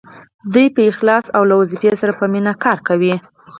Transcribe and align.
دوی 0.53 0.67
په 0.75 0.81
اخلاص 0.91 1.25
او 1.35 1.41
له 1.49 1.55
دندې 1.69 1.91
سره 2.01 2.13
په 2.19 2.25
مینه 2.33 2.53
کار 2.63 2.77
کوي. 2.87 3.15